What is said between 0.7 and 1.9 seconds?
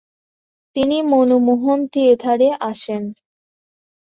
তিনি মনোমোহন